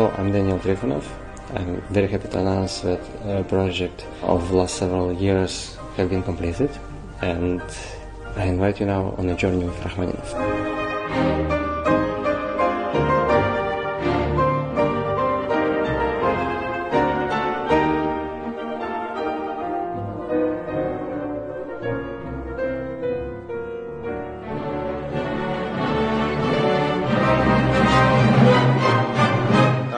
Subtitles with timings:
[0.00, 1.04] Hello, I'm Daniil Trifonov.
[1.54, 6.22] I'm very happy to announce that a project of the last several years have been
[6.22, 6.70] completed
[7.20, 7.60] and
[8.34, 11.59] I invite you now on a journey with Rachmaninoff.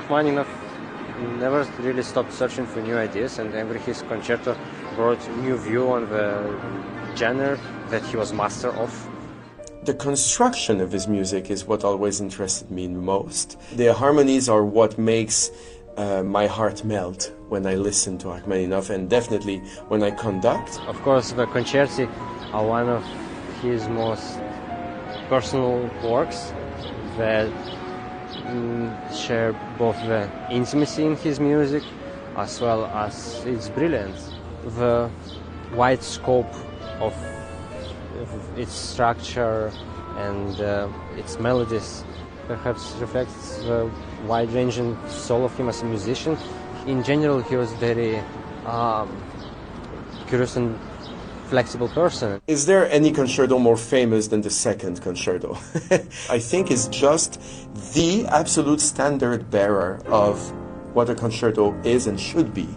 [0.03, 0.49] Rachmaninoff
[1.39, 4.57] never really stopped searching for new ideas, and every his concerto
[4.97, 6.61] brought new view on the
[7.17, 8.91] genre that he was master of.
[9.85, 13.59] The construction of his music is what always interested me most.
[13.77, 15.51] The harmonies are what makes
[15.97, 19.59] uh, my heart melt when I listen to Rachmaninoff, and definitely
[19.89, 20.81] when I conduct.
[20.89, 22.09] Of course, the concerti
[22.53, 23.05] are one of
[23.61, 24.39] his most
[25.29, 26.53] personal works
[27.17, 27.51] that
[29.15, 31.83] share both the intimacy in his music
[32.37, 34.31] as well as its brilliance.
[34.65, 35.11] The
[35.75, 36.53] wide scope
[37.01, 37.15] of,
[38.57, 39.73] its structure
[40.17, 42.05] and uh, its melodies
[42.47, 43.91] perhaps reflects the
[44.27, 46.37] wide-ranging soul of him as a musician.
[46.87, 48.23] In general, he was very
[48.67, 49.09] um,
[50.27, 50.79] curious and
[51.49, 52.41] flexible person.
[52.47, 55.55] Is there any concerto more famous than the second concerto?
[56.31, 57.41] I think it's just
[57.95, 60.53] the absolute standard bearer of
[60.95, 62.69] what a concerto is and should be.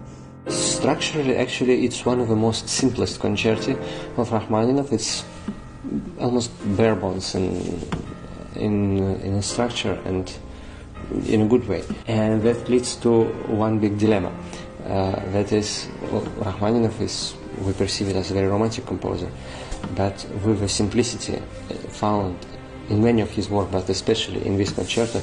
[0.47, 3.75] Structurally, actually, it's one of the most simplest concerti
[4.17, 4.91] of Rachmaninoff.
[4.93, 5.25] It's
[6.19, 7.81] almost bare bones in,
[8.55, 10.31] in, in structure and
[11.27, 11.83] in a good way.
[12.07, 14.31] And that leads to one big dilemma.
[14.85, 19.29] Uh, that is, well, Rachmaninoff is, we perceive it as a very romantic composer,
[19.95, 21.41] but with the simplicity
[21.89, 22.37] found
[22.89, 25.21] in many of his work, but especially in this concerto,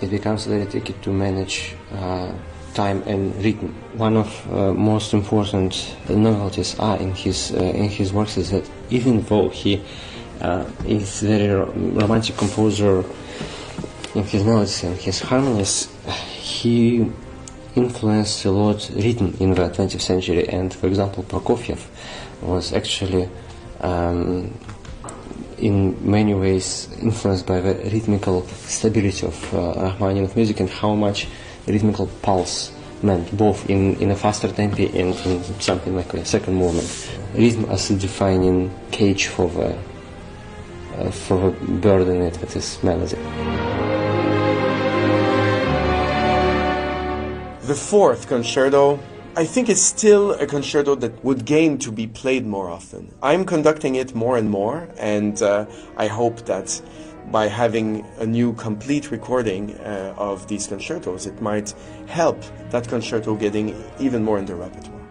[0.00, 2.32] it becomes very tricky to manage uh,
[2.74, 3.74] time and rhythm.
[3.94, 8.68] One of uh, most important novelties are in his uh, in his works is that
[8.90, 9.82] even though he
[10.40, 13.04] uh, is very romantic composer
[14.14, 15.88] in his melodies and his harmonies,
[16.40, 17.10] he
[17.74, 20.48] influenced a lot rhythm in the 20th century.
[20.48, 21.86] And for example, Prokofiev
[22.42, 23.28] was actually
[23.80, 24.52] um,
[25.58, 31.28] in many ways influenced by the rhythmical stability of uh, Rachmaninoff music and how much
[31.66, 32.72] rhythmical pulse
[33.02, 37.10] meant both in, in a faster tempo and in something like a second movement.
[37.34, 39.78] Rhythm as a defining cage for the,
[40.96, 43.16] uh, for the it with its melody.
[47.62, 48.98] The fourth concerto,
[49.36, 53.14] I think it's still a concerto that would gain to be played more often.
[53.22, 56.82] I'm conducting it more and more, and uh, I hope that
[57.30, 61.72] by having a new complete recording uh, of these concertos, it might
[62.08, 65.06] help that concerto getting even more in the repertoire.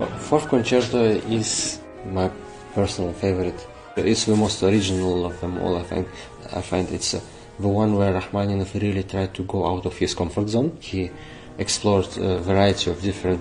[0.00, 2.28] Well, fourth concerto is my
[2.74, 3.68] personal favorite.
[3.96, 5.76] It's the most original of them all.
[5.76, 6.08] I think.
[6.52, 7.20] I find it's uh,
[7.60, 10.76] the one where Rachmaninoff really tried to go out of his comfort zone.
[10.80, 11.10] He
[11.58, 13.40] explored a variety of different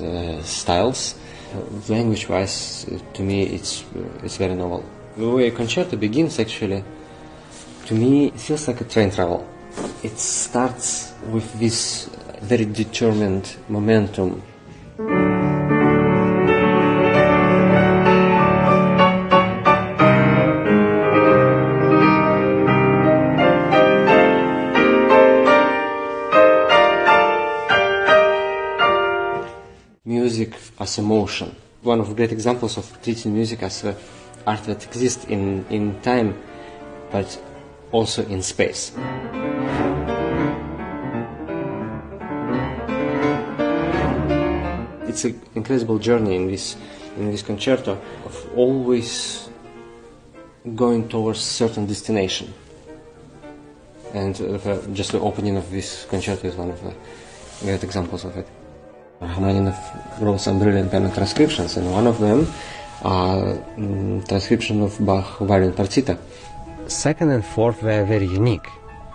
[0.00, 1.14] uh, styles.
[1.88, 3.84] Language-wise, to me, it's
[4.22, 4.84] it's very novel.
[5.16, 6.84] The way a concerto begins, actually,
[7.86, 9.46] to me, it feels like a train travel.
[10.02, 12.10] It starts with this
[12.42, 14.42] very determined momentum.
[30.86, 31.48] As emotion.
[31.82, 33.84] One of great examples of treating music as
[34.46, 36.30] art that exists in, in time,
[37.10, 37.28] but
[37.90, 38.92] also in space.
[45.08, 46.76] It's an incredible journey in this
[47.16, 47.92] in this concerto
[48.26, 49.48] of always
[50.74, 52.52] going towards certain destination.
[54.12, 56.94] And uh, just the opening of this concerto is one of the
[57.64, 58.46] great examples of it.
[59.20, 62.46] Rachmaninoff wrote some brilliant piano transcriptions, and one of them
[63.02, 66.18] mm, transcription of Bach Violin Partita
[66.88, 68.68] second and fourth were very unique.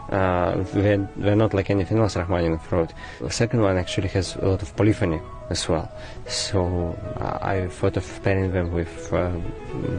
[0.09, 2.91] Uh, they're, they're, not like anything else Rachmaninoff wrote.
[3.21, 5.89] The second one actually has a lot of polyphony as well.
[6.27, 9.31] So uh, I thought of pairing them with uh,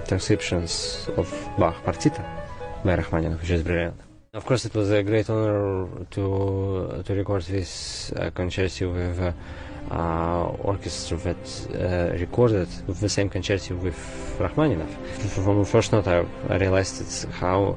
[0.07, 2.23] transcriptions of Bach Partita
[2.85, 3.99] by Rachmaninoff, which is brilliant.
[4.35, 9.27] Of course, it was a great honor to to record this uh, concerto with uh,
[9.27, 9.33] uh,
[10.65, 13.97] orchestra that recorded the same concerto with
[14.39, 14.91] Rachmaninoff.
[15.45, 17.77] From the first note, I, I realized how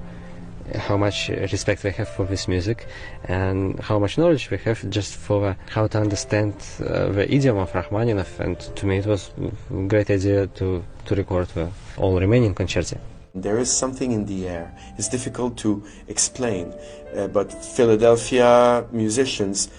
[0.74, 2.88] how much respect we have for this music
[3.26, 7.74] and how much knowledge we have just for how to understand uh, the idiom of
[7.74, 8.40] Rachmaninoff.
[8.40, 12.98] And to me, it was a great idea to, to record the all remaining concerti.
[13.34, 14.74] There is something in the air.
[14.98, 16.74] It's difficult to explain,
[17.16, 19.70] uh, but Philadelphia musicians,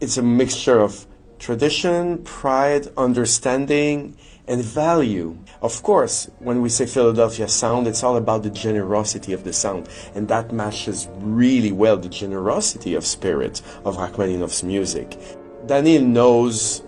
[0.00, 1.06] it's a mixture of
[1.38, 5.36] tradition, pride, understanding, and value.
[5.60, 9.88] Of course, when we say Philadelphia sound, it's all about the generosity of the sound,
[10.14, 15.18] and that matches really well the generosity of spirit of Rachmaninoff's music.
[15.66, 16.82] Daniel knows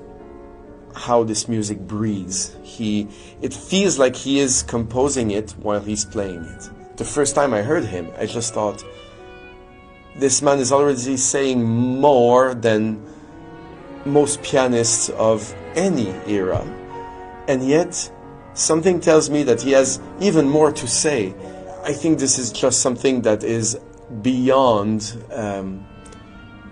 [0.94, 2.56] how this music breathes.
[2.62, 3.08] He,
[3.42, 6.70] it feels like he is composing it while he's playing it.
[6.96, 8.84] The first time I heard him, I just thought,
[10.16, 13.06] this man is already saying more than
[14.04, 16.62] most pianists of any era.
[17.48, 18.10] And yet,
[18.54, 21.34] something tells me that he has even more to say.
[21.84, 23.78] I think this is just something that is
[24.22, 25.86] beyond um,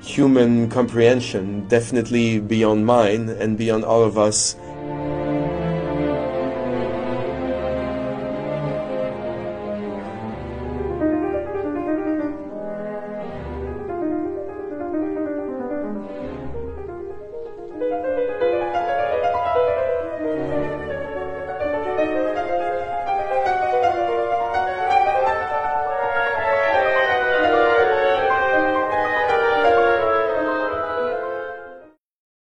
[0.00, 4.56] human comprehension, definitely beyond mine and beyond all of us